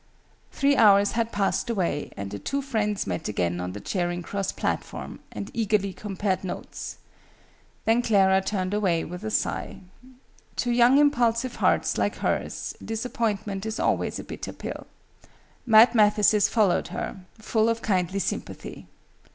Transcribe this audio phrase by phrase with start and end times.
[0.51, 4.53] Three hours had passed away, and the two friends met again on the Charing Cross
[4.53, 6.97] platform, and eagerly compared notes.
[7.85, 9.77] Then Clara turned away with a sigh.
[10.55, 14.87] To young impulsive hearts, like hers, disappointment is always a bitter pill.
[15.67, 18.87] Mad Mathesis followed her, full of kindly sympathy.